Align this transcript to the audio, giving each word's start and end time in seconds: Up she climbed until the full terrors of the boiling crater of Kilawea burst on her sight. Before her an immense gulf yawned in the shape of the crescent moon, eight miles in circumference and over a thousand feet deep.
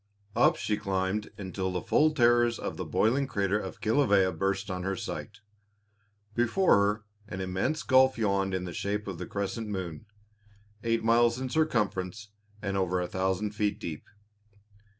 Up 0.35 0.55
she 0.55 0.77
climbed 0.77 1.29
until 1.37 1.71
the 1.71 1.79
full 1.83 2.11
terrors 2.11 2.57
of 2.57 2.75
the 2.75 2.85
boiling 2.85 3.27
crater 3.27 3.59
of 3.59 3.81
Kilawea 3.81 4.31
burst 4.31 4.71
on 4.71 4.81
her 4.81 4.95
sight. 4.95 5.41
Before 6.33 6.75
her 6.75 7.03
an 7.27 7.39
immense 7.39 7.83
gulf 7.83 8.17
yawned 8.17 8.55
in 8.55 8.63
the 8.63 8.73
shape 8.73 9.05
of 9.07 9.19
the 9.19 9.27
crescent 9.27 9.67
moon, 9.67 10.07
eight 10.83 11.03
miles 11.03 11.39
in 11.39 11.49
circumference 11.49 12.29
and 12.63 12.75
over 12.75 12.99
a 12.99 13.05
thousand 13.07 13.51
feet 13.51 13.79
deep. 13.79 14.09